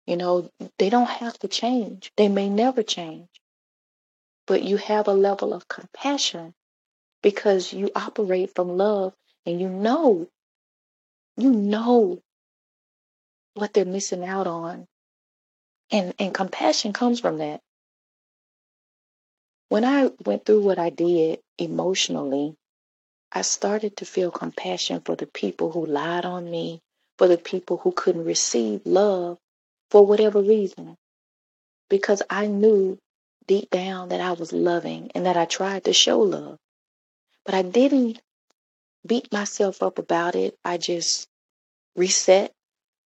you 0.08 0.18
know, 0.18 0.50
they 0.80 0.90
don't 0.90 1.10
have 1.10 1.38
to 1.40 1.48
change. 1.48 2.12
They 2.18 2.28
may 2.28 2.50
never 2.50 2.84
change. 2.84 3.28
But 4.48 4.64
you 4.64 4.78
have 4.78 5.08
a 5.08 5.14
level 5.14 5.54
of 5.54 5.68
compassion 5.68 6.54
because 7.22 7.74
you 7.74 7.90
operate 7.96 8.54
from 8.56 8.78
love 8.78 9.14
and 9.46 9.60
you 9.60 9.70
know, 9.70 10.28
you 11.38 11.52
know 11.52 12.22
what 13.56 13.74
they're 13.74 13.86
missing 13.86 14.26
out 14.26 14.48
on. 14.48 14.88
And, 15.92 16.14
and 16.20 16.34
compassion 16.34 16.94
comes 16.94 17.20
from 17.20 17.38
that. 17.38 17.62
When 19.70 19.86
I 19.86 20.12
went 20.26 20.46
through 20.46 20.62
what 20.62 20.80
I 20.80 20.90
did 20.90 21.40
emotionally, 21.58 22.56
I 23.32 23.42
started 23.42 23.98
to 23.98 24.06
feel 24.06 24.32
compassion 24.32 25.02
for 25.02 25.16
the 25.16 25.28
people 25.28 25.72
who 25.72 25.86
lied 25.86 26.26
on 26.26 26.50
me, 26.50 26.82
for 27.18 27.28
the 27.28 27.38
people 27.38 27.78
who 27.78 27.92
couldn't 27.92 28.26
receive 28.26 28.82
love 28.86 29.38
for 29.90 30.06
whatever 30.06 30.42
reason. 30.42 30.96
Because 31.90 32.22
I 32.30 32.48
knew 32.48 33.00
deep 33.48 33.70
down 33.70 34.10
that 34.10 34.22
I 34.22 34.34
was 34.34 34.54
loving 34.54 35.12
and 35.16 35.26
that 35.26 35.38
I 35.38 35.46
tried 35.46 35.86
to 35.86 35.94
show 35.94 36.20
love. 36.20 36.58
But 37.46 37.56
I 37.56 37.62
didn't 37.62 38.22
beat 39.06 39.32
myself 39.32 39.84
up 39.84 40.00
about 40.00 40.36
it. 40.36 40.58
I 40.64 40.78
just 40.78 41.28
reset, 41.96 42.54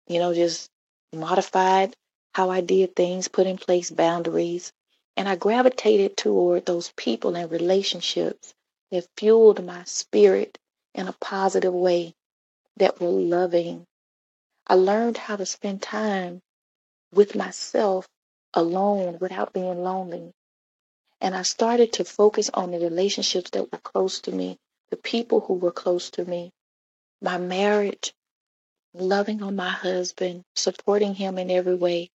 you 0.07 0.19
know, 0.19 0.33
just 0.33 0.69
modified 1.13 1.95
how 2.33 2.49
I 2.49 2.61
did 2.61 2.95
things, 2.95 3.27
put 3.27 3.47
in 3.47 3.57
place 3.57 3.89
boundaries. 3.89 4.71
And 5.15 5.27
I 5.27 5.35
gravitated 5.35 6.17
toward 6.17 6.65
those 6.65 6.91
people 6.95 7.35
and 7.35 7.49
relationships 7.51 8.53
that 8.91 9.07
fueled 9.17 9.65
my 9.65 9.83
spirit 9.85 10.57
in 10.93 11.07
a 11.07 11.13
positive 11.13 11.73
way, 11.73 12.13
that 12.77 13.01
were 13.01 13.09
loving. 13.09 13.85
I 14.67 14.75
learned 14.75 15.17
how 15.17 15.35
to 15.37 15.45
spend 15.45 15.81
time 15.81 16.41
with 17.13 17.35
myself 17.35 18.07
alone 18.57 19.19
without 19.21 19.53
being 19.53 19.83
lonely. 19.83 20.33
And 21.21 21.35
I 21.35 21.43
started 21.43 21.93
to 21.93 22.05
focus 22.05 22.49
on 22.53 22.71
the 22.71 22.79
relationships 22.79 23.51
that 23.51 23.71
were 23.71 23.79
close 23.79 24.21
to 24.21 24.33
me, 24.33 24.57
the 24.91 24.97
people 24.97 25.41
who 25.41 25.55
were 25.55 25.71
close 25.71 26.11
to 26.11 26.25
me, 26.25 26.51
my 27.21 27.37
marriage, 27.37 28.13
loving 28.93 29.43
on 29.43 29.55
my 29.55 29.69
husband, 29.69 30.43
supporting 30.55 31.15
him 31.15 31.37
in 31.39 31.51
every 31.51 31.75
way, 31.75 32.11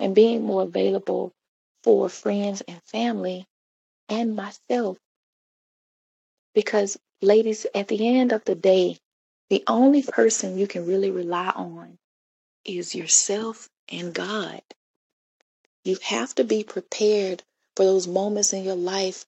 and 0.00 0.14
being 0.14 0.44
more 0.44 0.62
available 0.64 1.32
for 1.84 2.08
friends 2.08 2.62
and 2.62 2.82
family 2.84 3.46
and 4.08 4.36
myself 4.36 4.98
Because, 6.54 6.98
ladies, 7.22 7.66
at 7.74 7.88
the 7.88 8.08
end 8.08 8.32
of 8.32 8.44
the 8.44 8.54
day, 8.56 8.98
the 9.50 9.64
only 9.66 10.02
person 10.02 10.58
you 10.58 10.66
can 10.66 10.86
really 10.86 11.10
rely 11.10 11.50
on 11.50 11.98
is 12.64 12.94
yourself 12.94 13.68
and 13.90 14.14
God. 14.14 14.62
You 15.84 15.98
have 16.02 16.34
to 16.36 16.44
be 16.44 16.64
prepared 16.64 17.42
for 17.76 17.84
those 17.84 18.06
moments 18.06 18.52
in 18.52 18.64
your 18.64 18.74
life 18.74 19.26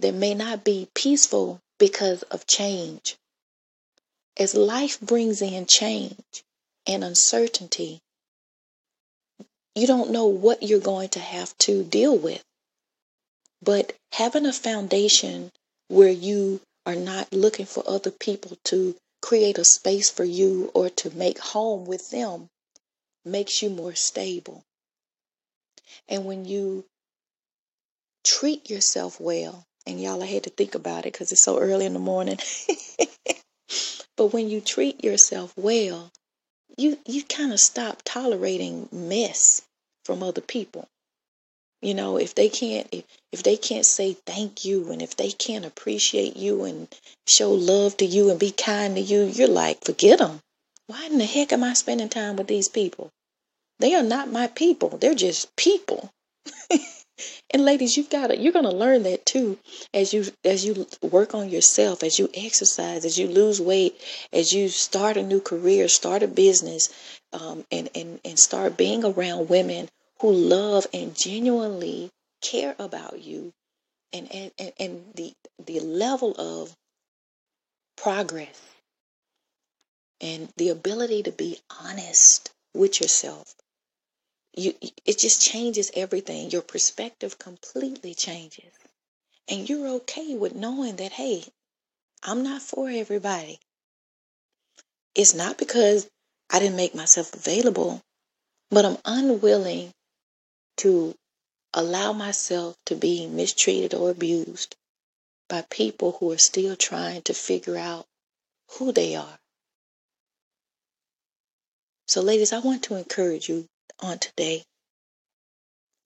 that 0.00 0.12
may 0.14 0.34
not 0.34 0.62
be 0.62 0.88
peaceful 0.94 1.60
because 1.78 2.22
of 2.24 2.46
change. 2.46 3.16
As 4.36 4.54
life 4.54 5.00
brings 5.00 5.40
in 5.40 5.66
change 5.66 6.44
and 6.86 7.02
uncertainty, 7.02 8.02
you 9.74 9.86
don't 9.86 10.10
know 10.10 10.26
what 10.26 10.62
you're 10.62 10.78
going 10.78 11.08
to 11.10 11.20
have 11.20 11.56
to 11.58 11.82
deal 11.82 12.16
with. 12.16 12.44
But 13.62 13.96
having 14.12 14.44
a 14.44 14.52
foundation 14.52 15.52
where 15.88 16.10
you 16.10 16.60
are 16.84 16.96
not 16.96 17.32
looking 17.32 17.66
for 17.66 17.82
other 17.88 18.10
people 18.10 18.58
to 18.64 18.94
create 19.22 19.56
a 19.56 19.64
space 19.64 20.10
for 20.10 20.24
you 20.24 20.70
or 20.74 20.90
to 20.90 21.10
make 21.16 21.38
home 21.38 21.86
with 21.86 22.10
them 22.10 22.50
makes 23.24 23.62
you 23.62 23.70
more 23.70 23.94
stable. 23.94 24.62
And 26.08 26.24
when 26.24 26.44
you 26.44 26.84
treat 28.24 28.70
yourself 28.70 29.20
well, 29.20 29.64
and 29.86 30.00
y'all, 30.00 30.22
I 30.22 30.26
had 30.26 30.44
to 30.44 30.50
think 30.50 30.74
about 30.74 31.00
it 31.00 31.12
because 31.12 31.30
it's 31.30 31.40
so 31.40 31.58
early 31.58 31.86
in 31.86 31.92
the 31.92 31.98
morning. 31.98 32.38
but 34.16 34.32
when 34.32 34.48
you 34.48 34.60
treat 34.60 35.04
yourself 35.04 35.52
well, 35.56 36.10
you 36.76 36.98
you 37.06 37.22
kind 37.22 37.52
of 37.52 37.60
stop 37.60 38.02
tolerating 38.04 38.88
mess 38.90 39.62
from 40.04 40.22
other 40.22 40.40
people. 40.40 40.88
You 41.82 41.94
know, 41.94 42.16
if 42.16 42.34
they 42.34 42.48
can't 42.48 42.88
if, 42.92 43.04
if 43.30 43.42
they 43.42 43.56
can't 43.56 43.84
say 43.84 44.14
thank 44.26 44.64
you 44.64 44.90
and 44.90 45.02
if 45.02 45.16
they 45.16 45.30
can't 45.30 45.66
appreciate 45.66 46.36
you 46.36 46.64
and 46.64 46.88
show 47.28 47.52
love 47.52 47.98
to 47.98 48.06
you 48.06 48.30
and 48.30 48.40
be 48.40 48.50
kind 48.50 48.96
to 48.96 49.02
you, 49.02 49.24
you're 49.24 49.48
like, 49.48 49.84
forget 49.84 50.18
them. 50.18 50.40
Why 50.86 51.06
in 51.06 51.18
the 51.18 51.26
heck 51.26 51.52
am 51.52 51.64
I 51.64 51.74
spending 51.74 52.08
time 52.08 52.36
with 52.36 52.46
these 52.46 52.68
people? 52.68 53.10
They 53.80 53.94
are 53.94 54.02
not 54.02 54.30
my 54.30 54.46
people. 54.46 54.90
They're 54.98 55.14
just 55.14 55.54
people. 55.56 56.10
and 57.50 57.64
ladies, 57.64 57.96
you've 57.96 58.10
got 58.10 58.28
to 58.28 58.38
you're 58.38 58.52
going 58.52 58.64
to 58.64 58.70
learn 58.70 59.02
that 59.02 59.26
too 59.26 59.58
as 59.92 60.14
you 60.14 60.24
as 60.44 60.64
you 60.64 60.86
work 61.02 61.34
on 61.34 61.48
yourself, 61.50 62.02
as 62.02 62.18
you 62.18 62.30
exercise, 62.34 63.04
as 63.04 63.18
you 63.18 63.28
lose 63.28 63.60
weight, 63.60 64.00
as 64.32 64.52
you 64.52 64.68
start 64.68 65.16
a 65.16 65.22
new 65.22 65.40
career, 65.40 65.88
start 65.88 66.22
a 66.22 66.28
business, 66.28 66.88
um, 67.32 67.64
and 67.70 67.90
and 67.94 68.20
and 68.24 68.38
start 68.38 68.76
being 68.76 69.04
around 69.04 69.48
women 69.48 69.88
who 70.20 70.32
love 70.32 70.86
and 70.94 71.16
genuinely 71.16 72.10
care 72.42 72.76
about 72.78 73.22
you, 73.22 73.52
and 74.12 74.32
and 74.32 74.52
and, 74.58 74.72
and 74.78 75.04
the 75.14 75.32
the 75.66 75.80
level 75.80 76.34
of 76.38 76.76
progress 77.96 78.60
and 80.20 80.48
the 80.56 80.68
ability 80.68 81.22
to 81.22 81.32
be 81.32 81.58
honest 81.80 82.50
with 82.74 83.00
yourself 83.00 83.54
you 84.56 84.74
it 85.04 85.18
just 85.18 85.42
changes 85.42 85.90
everything. 85.94 86.50
Your 86.50 86.62
perspective 86.62 87.38
completely 87.38 88.14
changes. 88.14 88.72
And 89.48 89.68
you're 89.68 89.88
okay 89.96 90.34
with 90.36 90.54
knowing 90.54 90.96
that 90.96 91.12
hey 91.12 91.44
i'm 92.22 92.42
not 92.42 92.62
for 92.62 92.88
everybody. 92.88 93.58
It's 95.14 95.34
not 95.34 95.58
because 95.58 96.08
i 96.50 96.58
didn't 96.58 96.76
make 96.76 96.94
myself 96.94 97.34
available 97.34 98.00
but 98.70 98.84
i'm 98.84 98.98
unwilling 99.04 99.92
to 100.78 101.14
allow 101.74 102.12
myself 102.12 102.76
to 102.86 102.94
be 102.94 103.26
mistreated 103.26 103.94
or 103.94 104.10
abused 104.10 104.76
by 105.48 105.62
people 105.70 106.12
who 106.12 106.32
are 106.32 106.38
still 106.38 106.76
trying 106.76 107.22
to 107.22 107.34
figure 107.34 107.76
out 107.76 108.06
who 108.72 108.92
they 108.92 109.14
are. 109.16 109.38
So 112.08 112.20
ladies 112.22 112.52
i 112.52 112.60
want 112.60 112.84
to 112.84 112.96
encourage 112.96 113.48
you 113.48 113.66
on 114.00 114.18
today 114.18 114.64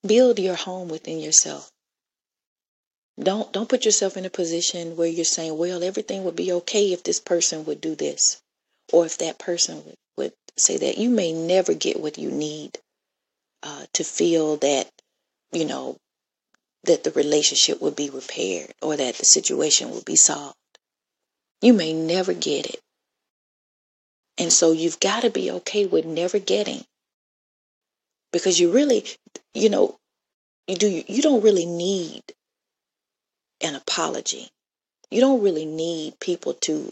build 0.05 0.39
your 0.39 0.55
home 0.55 0.89
within 0.89 1.19
yourself 1.19 1.69
Don't 3.21 3.53
don't 3.53 3.69
put 3.69 3.85
yourself 3.85 4.17
in 4.17 4.25
a 4.25 4.29
position 4.31 4.97
where 4.97 5.07
you're 5.07 5.25
saying, 5.25 5.57
well, 5.57 5.83
everything 5.83 6.25
would 6.25 6.35
be 6.35 6.51
okay 6.53 6.93
if 6.93 7.03
this 7.03 7.21
person 7.21 7.65
would 7.65 7.81
do 7.81 7.95
this, 7.95 8.41
or 8.93 9.05
if 9.05 9.19
that 9.19 9.39
person 9.39 9.85
would, 9.85 9.95
would 10.17 10.33
say 10.57 10.77
that. 10.77 10.97
You 10.97 11.09
may 11.11 11.31
never 11.31 11.73
get 11.75 12.01
what 12.01 12.17
you 12.17 12.31
need 12.31 12.77
uh, 13.63 13.85
to 13.93 14.03
feel 14.03 14.57
that, 14.57 14.89
you 15.53 15.65
know, 15.65 15.97
that 16.85 17.03
the 17.05 17.11
relationship 17.11 17.81
would 17.81 17.95
be 17.95 18.09
repaired 18.09 18.73
or 18.81 18.97
that 18.97 19.15
the 19.15 19.25
situation 19.25 19.91
will 19.91 20.03
be 20.03 20.17
solved. 20.17 20.55
You 21.61 21.73
may 21.73 21.93
never 21.93 22.33
get 22.33 22.67
it. 22.67 22.81
And 24.37 24.53
so 24.53 24.71
you've 24.73 24.99
got 24.99 25.21
to 25.21 25.29
be 25.31 25.51
okay 25.51 25.85
with 25.87 26.05
never 26.05 26.39
getting. 26.39 26.85
Because 28.31 28.59
you 28.59 28.71
really, 28.71 29.05
you 29.53 29.69
know, 29.69 29.97
you 30.67 30.75
do 30.75 31.03
you 31.07 31.21
don't 31.21 31.43
really 31.43 31.65
need 31.65 32.23
an 33.61 33.75
apology. 33.75 34.49
You 35.11 35.21
don't 35.21 35.41
really 35.41 35.65
need 35.65 36.19
people 36.19 36.53
to 36.53 36.91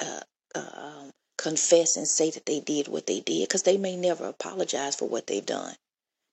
uh, 0.00 0.20
uh, 0.54 1.04
confess 1.36 1.96
and 1.96 2.06
say 2.06 2.30
that 2.30 2.46
they 2.46 2.60
did 2.60 2.88
what 2.88 3.06
they 3.06 3.20
did 3.20 3.48
because 3.48 3.64
they 3.64 3.76
may 3.76 3.96
never 3.96 4.26
apologize 4.26 4.96
for 4.96 5.08
what 5.08 5.26
they've 5.26 5.44
done. 5.44 5.74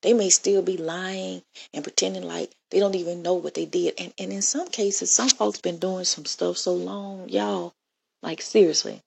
They 0.02 0.12
may 0.12 0.30
still 0.30 0.62
be 0.62 0.76
lying 0.76 1.42
and 1.72 1.82
pretending 1.82 2.24
like 2.24 2.52
they 2.70 2.78
don't 2.78 2.94
even 2.94 3.22
know 3.22 3.34
what 3.34 3.54
they 3.54 3.64
did. 3.64 3.94
And, 3.98 4.12
and 4.18 4.32
in 4.32 4.42
some 4.42 4.68
cases, 4.68 5.10
some 5.14 5.30
folks 5.30 5.60
been 5.60 5.78
doing 5.78 6.04
some 6.04 6.26
stuff 6.26 6.58
so 6.58 6.74
long, 6.74 7.28
y'all, 7.28 7.72
like 8.22 8.42
seriously, 8.42 9.00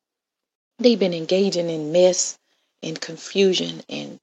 they've 0.80 1.00
been 1.00 1.14
engaging 1.14 1.70
in 1.70 1.92
mess 1.92 2.38
and 2.82 3.00
confusion 3.00 3.82
and 3.90 4.20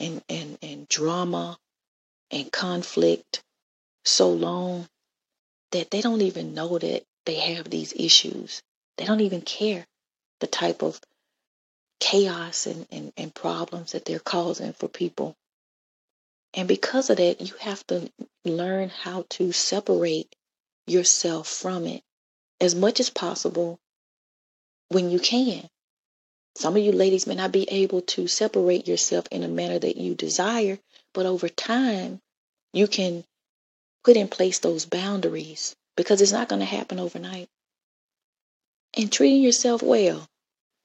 and 0.00 0.22
and, 0.28 0.58
and 0.62 0.88
drama 0.88 1.58
and 2.30 2.50
conflict 2.52 3.42
so 4.04 4.30
long 4.30 4.88
that 5.72 5.90
they 5.90 6.00
don't 6.00 6.22
even 6.22 6.54
know 6.54 6.78
that 6.78 7.04
they 7.26 7.36
have 7.36 7.68
these 7.68 7.92
issues. 7.94 8.62
They 8.96 9.04
don't 9.04 9.20
even 9.20 9.42
care 9.42 9.86
the 10.40 10.46
type 10.46 10.82
of 10.82 11.00
chaos 12.00 12.66
and, 12.66 12.86
and, 12.90 13.12
and 13.16 13.34
problems 13.34 13.92
that 13.92 14.04
they're 14.04 14.18
causing 14.18 14.72
for 14.72 14.88
people. 14.88 15.36
And 16.54 16.66
because 16.66 17.10
of 17.10 17.18
that, 17.18 17.40
you 17.40 17.54
have 17.60 17.86
to 17.88 18.10
learn 18.44 18.88
how 18.88 19.26
to 19.30 19.52
separate 19.52 20.34
yourself 20.86 21.48
from 21.48 21.86
it 21.86 22.02
as 22.60 22.74
much 22.74 23.00
as 23.00 23.10
possible 23.10 23.78
when 24.88 25.10
you 25.10 25.18
can. 25.18 25.68
Some 26.58 26.76
of 26.76 26.82
you 26.82 26.90
ladies 26.90 27.24
may 27.24 27.36
not 27.36 27.52
be 27.52 27.70
able 27.70 28.00
to 28.00 28.26
separate 28.26 28.88
yourself 28.88 29.28
in 29.30 29.44
a 29.44 29.48
manner 29.48 29.78
that 29.78 29.96
you 29.96 30.16
desire, 30.16 30.80
but 31.14 31.24
over 31.24 31.48
time, 31.48 32.20
you 32.72 32.88
can 32.88 33.24
put 34.02 34.16
in 34.16 34.26
place 34.26 34.58
those 34.58 34.84
boundaries 34.84 35.76
because 35.96 36.20
it's 36.20 36.32
not 36.32 36.48
going 36.48 36.58
to 36.58 36.66
happen 36.66 36.98
overnight. 36.98 37.48
And 38.94 39.12
treating 39.12 39.40
yourself 39.40 39.84
well, 39.84 40.26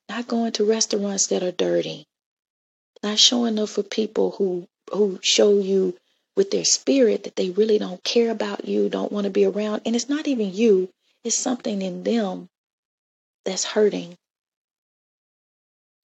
not 0.07 0.27
going 0.27 0.51
to 0.51 0.63
restaurants 0.63 1.25
that 1.27 1.41
are 1.41 1.51
dirty, 1.51 2.05
not 3.01 3.17
showing 3.17 3.57
up 3.57 3.69
for 3.69 3.81
people 3.81 4.29
who 4.29 4.67
who 4.91 5.17
show 5.23 5.57
you 5.57 5.97
with 6.35 6.51
their 6.51 6.65
spirit 6.65 7.23
that 7.23 7.35
they 7.35 7.49
really 7.49 7.79
don't 7.79 8.03
care 8.03 8.29
about 8.29 8.65
you, 8.65 8.89
don't 8.89 9.11
want 9.11 9.23
to 9.25 9.31
be 9.31 9.45
around, 9.45 9.81
and 9.87 9.95
it's 9.95 10.07
not 10.07 10.27
even 10.27 10.53
you, 10.53 10.89
it's 11.23 11.35
something 11.35 11.81
in 11.81 12.03
them 12.03 12.47
that's 13.43 13.63
hurting. 13.63 14.15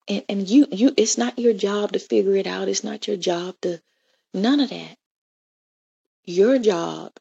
And 0.10 0.24
and 0.28 0.50
you 0.50 0.67
you 0.72 0.93
it's 0.98 1.17
not 1.17 1.39
your 1.39 1.54
job 1.54 1.93
to 1.93 2.00
figure 2.00 2.36
it 2.36 2.48
out. 2.48 2.67
It's 2.67 2.84
not 2.84 3.08
your 3.08 3.17
job 3.17 3.56
to 3.62 3.82
none 4.34 4.60
of 4.60 4.72
that. 4.72 4.98
Your 6.26 6.60
job 6.60 7.13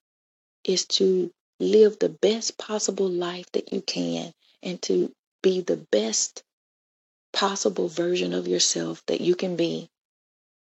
is 0.64 0.86
to 0.86 1.32
live 1.60 1.98
the 1.98 2.08
best 2.08 2.58
possible 2.58 3.08
life 3.08 3.50
that 3.52 3.72
you 3.72 3.80
can 3.82 4.32
and 4.62 4.80
to 4.82 5.12
be 5.42 5.60
the 5.60 5.76
best 5.76 6.42
possible 7.32 7.88
version 7.88 8.32
of 8.32 8.48
yourself 8.48 9.02
that 9.06 9.20
you 9.20 9.34
can 9.34 9.56
be 9.56 9.90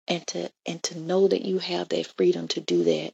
and 0.09 0.27
to 0.29 0.51
and 0.67 0.83
to 0.83 0.99
know 0.99 1.29
that 1.29 1.43
you 1.45 1.59
have 1.59 1.89
that 1.89 2.07
freedom 2.17 2.49
to 2.49 2.61
do 2.61 2.85
that 2.85 3.13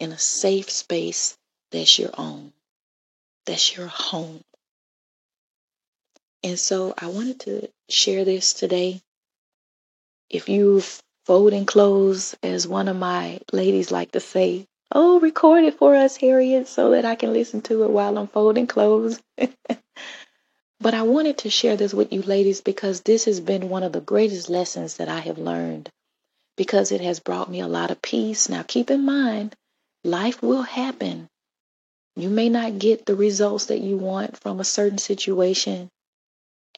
in 0.00 0.12
a 0.12 0.18
safe 0.18 0.70
space 0.70 1.36
that's 1.72 1.98
your 1.98 2.10
own 2.16 2.52
that's 3.46 3.76
your 3.76 3.86
home 3.86 4.42
and 6.44 6.58
so 6.58 6.94
i 6.98 7.06
wanted 7.06 7.40
to 7.40 7.68
share 7.88 8.24
this 8.24 8.54
today 8.54 9.00
if 10.30 10.48
you 10.48 10.82
folding 11.24 11.66
clothes 11.66 12.36
as 12.42 12.66
one 12.66 12.88
of 12.88 12.96
my 12.96 13.40
ladies 13.52 13.90
like 13.90 14.12
to 14.12 14.20
say 14.20 14.66
oh 14.92 15.20
record 15.20 15.64
it 15.64 15.78
for 15.78 15.94
us 15.94 16.16
harriet 16.16 16.68
so 16.68 16.90
that 16.90 17.04
i 17.04 17.14
can 17.14 17.32
listen 17.32 17.60
to 17.60 17.84
it 17.84 17.90
while 17.90 18.16
i'm 18.18 18.28
folding 18.28 18.66
clothes 18.66 19.20
but 20.80 20.94
i 20.94 21.02
wanted 21.02 21.38
to 21.38 21.50
share 21.50 21.76
this 21.76 21.94
with 21.94 22.12
you 22.12 22.22
ladies 22.22 22.60
because 22.60 23.02
this 23.02 23.24
has 23.24 23.40
been 23.40 23.68
one 23.68 23.82
of 23.82 23.92
the 23.92 24.00
greatest 24.00 24.48
lessons 24.48 24.96
that 24.96 25.08
i 25.08 25.20
have 25.20 25.38
learned 25.38 25.90
because 26.58 26.90
it 26.90 27.00
has 27.00 27.20
brought 27.20 27.50
me 27.50 27.60
a 27.60 27.68
lot 27.68 27.90
of 27.90 28.02
peace. 28.02 28.50
Now, 28.50 28.64
keep 28.64 28.90
in 28.90 29.04
mind, 29.06 29.54
life 30.04 30.42
will 30.42 30.62
happen. 30.62 31.28
You 32.16 32.28
may 32.28 32.48
not 32.48 32.80
get 32.80 33.06
the 33.06 33.14
results 33.14 33.66
that 33.66 33.78
you 33.78 33.96
want 33.96 34.36
from 34.40 34.58
a 34.58 34.64
certain 34.64 34.98
situation. 34.98 35.88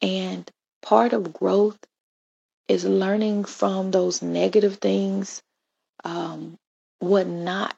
And 0.01 0.49
part 0.81 1.13
of 1.13 1.33
growth 1.33 1.79
is 2.67 2.85
learning 2.85 3.45
from 3.45 3.91
those 3.91 4.21
negative 4.21 4.77
things, 4.77 5.41
um, 6.03 6.57
what 6.99 7.27
not 7.27 7.77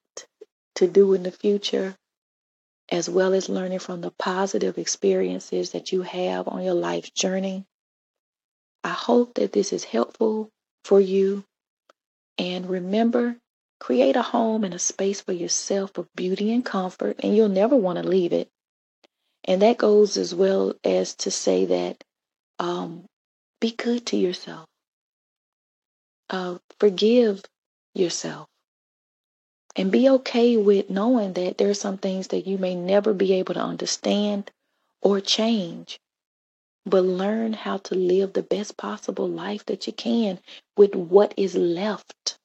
to 0.76 0.88
do 0.88 1.14
in 1.14 1.24
the 1.24 1.32
future, 1.32 1.96
as 2.90 3.10
well 3.10 3.34
as 3.34 3.50
learning 3.50 3.80
from 3.80 4.02
the 4.02 4.12
positive 4.12 4.78
experiences 4.78 5.72
that 5.72 5.92
you 5.92 6.02
have 6.04 6.48
on 6.48 6.64
your 6.64 6.74
life 6.74 7.14
journey. 7.14 7.66
I 8.84 8.90
hope 8.90 9.36
that 9.36 9.54
this 9.54 9.74
is 9.74 9.84
helpful 9.84 10.50
for 10.84 11.00
you 11.00 11.44
and 12.38 12.70
remember, 12.70 13.38
create 13.80 14.16
a 14.16 14.22
home 14.22 14.64
and 14.64 14.74
a 14.74 14.80
space 14.80 15.22
for 15.22 15.34
yourself 15.34 15.98
of 15.98 16.14
beauty 16.16 16.54
and 16.54 16.66
comfort, 16.66 17.18
and 17.20 17.36
you'll 17.36 17.50
never 17.50 17.76
want 17.76 17.98
to 17.98 18.08
leave 18.08 18.34
it. 18.34 18.50
And 19.46 19.62
that 19.62 19.78
goes 19.78 20.18
as 20.18 20.34
well 20.34 20.74
as 20.84 21.16
to 21.16 21.32
say 21.32 21.66
that 21.66 22.04
um, 22.64 23.06
be 23.60 23.72
good 23.72 24.06
to 24.08 24.18
yourself, 24.18 24.66
uh, 26.30 26.58
forgive 26.80 27.44
yourself, 27.94 28.48
and 29.76 29.92
be 29.92 30.10
okay 30.10 30.58
with 30.58 30.90
knowing 30.90 31.34
that 31.34 31.58
there 31.58 31.70
are 31.70 31.74
some 31.74 31.98
things 31.98 32.30
that 32.30 32.48
you 32.48 32.58
may 32.58 32.76
never 32.76 33.14
be 33.14 33.34
able 33.34 33.56
to 33.56 33.60
understand 33.60 34.50
or 35.02 35.20
change. 35.20 36.00
But 36.86 37.04
learn 37.04 37.54
how 37.54 37.78
to 37.78 37.96
live 37.96 38.34
the 38.34 38.44
best 38.44 38.78
possible 38.78 39.28
life 39.28 39.66
that 39.68 39.88
you 39.88 39.94
can 39.94 40.40
with 40.78 40.96
what 40.96 41.34
is 41.38 41.56
left 41.56 42.38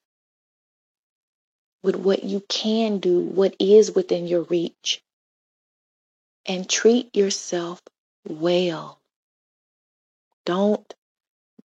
with 1.82 1.96
what 1.96 2.24
you 2.24 2.42
can 2.48 2.98
do, 2.98 3.20
what 3.20 3.54
is 3.58 3.94
within 3.94 4.26
your 4.26 4.42
reach, 4.42 5.00
and 6.46 6.68
treat 6.68 7.14
yourself 7.16 7.80
well. 8.28 9.00
Don't 10.48 10.94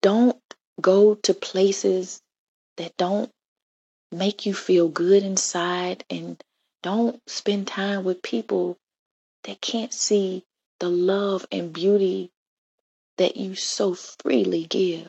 don't 0.02 0.36
go 0.78 1.14
to 1.14 1.32
places 1.32 2.20
that 2.76 2.94
don't 2.98 3.30
make 4.12 4.44
you 4.44 4.52
feel 4.52 4.90
good 4.90 5.22
inside 5.22 6.04
and 6.10 6.38
don't 6.82 7.18
spend 7.26 7.66
time 7.66 8.04
with 8.04 8.20
people 8.20 8.76
that 9.44 9.62
can't 9.62 9.94
see 9.94 10.44
the 10.80 10.90
love 10.90 11.46
and 11.50 11.72
beauty 11.72 12.30
that 13.16 13.38
you 13.38 13.54
so 13.54 13.94
freely 13.94 14.66
give. 14.66 15.08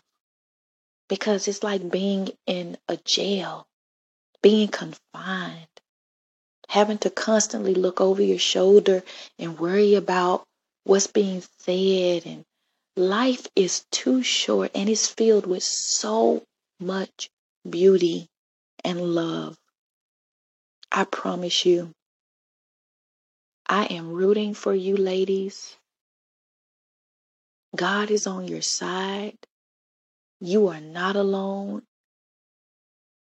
Because 1.10 1.50
it's 1.50 1.62
like 1.62 1.91
being 1.91 2.30
in 2.45 2.78
a 2.88 2.95
jail, 2.95 3.67
being 4.41 4.69
confined, 4.69 5.67
having 6.69 7.00
to 7.00 7.10
constantly 7.10 7.74
look 7.74 8.00
over 8.00 8.22
your 8.22 8.39
shoulder 8.39 9.04
and 9.38 9.60
worry 9.60 9.95
about 9.95 10.45
what's 10.86 11.08
being 11.08 11.43
said. 11.58 12.26
And 12.26 12.45
life 13.00 13.48
is 13.56 13.86
too 13.92 14.22
short 14.22 14.72
and 14.76 14.90
it's 14.90 15.08
filled 15.08 15.48
with 15.48 15.64
so 15.64 16.44
much 16.82 17.30
beauty 17.68 18.28
and 18.84 19.02
love. 19.16 19.58
I 20.92 21.06
promise 21.06 21.66
you, 21.66 21.94
I 23.68 23.86
am 23.86 24.12
rooting 24.12 24.54
for 24.54 24.76
you, 24.76 24.98
ladies. 24.98 25.78
God 27.76 28.12
is 28.12 28.28
on 28.28 28.48
your 28.48 28.62
side. 28.64 29.38
You 30.42 30.68
are 30.68 30.82
not 30.82 31.16
alone. 31.16 31.84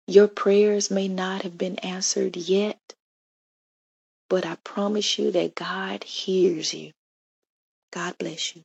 Your 0.06 0.28
prayers 0.28 0.90
may 0.90 1.08
not 1.08 1.42
have 1.42 1.58
been 1.58 1.78
answered 1.80 2.36
yet, 2.36 2.80
but 4.30 4.46
I 4.46 4.56
promise 4.64 5.18
you 5.18 5.32
that 5.32 5.54
God 5.54 6.04
hears 6.04 6.72
you. 6.72 6.92
God 7.92 8.16
bless 8.18 8.56
you. 8.56 8.62